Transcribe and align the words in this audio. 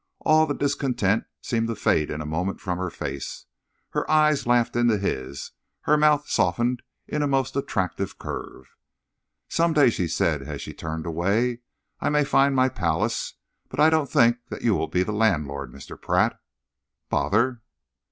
All 0.21 0.47
the 0.47 0.55
discontent 0.55 1.25
seemed 1.43 1.67
to 1.67 1.75
fade 1.75 2.09
in 2.09 2.21
a 2.21 2.25
moment 2.25 2.59
from 2.59 2.79
her 2.79 2.89
face. 2.89 3.45
Her 3.91 4.09
eyes 4.09 4.47
laughed 4.47 4.75
into 4.75 4.97
his, 4.97 5.51
her 5.81 5.95
mouth 5.95 6.27
softened 6.27 6.81
into 7.07 7.25
a 7.25 7.27
most 7.27 7.55
attractive 7.55 8.17
curve. 8.17 8.75
"Some 9.47 9.73
day," 9.73 9.91
she 9.91 10.07
said, 10.07 10.41
as 10.41 10.59
she 10.59 10.73
turned 10.73 11.05
away, 11.05 11.59
"I 11.99 12.09
may 12.09 12.23
find 12.23 12.55
my 12.55 12.67
palace, 12.67 13.35
but 13.69 13.79
I 13.79 13.91
don't 13.91 14.09
think 14.09 14.37
that 14.49 14.63
you 14.63 14.73
will 14.73 14.87
be 14.87 15.03
the 15.03 15.11
landlord, 15.11 15.71
Mr. 15.71 16.01
Pratt. 16.01 16.41
Bother!" 17.09 17.61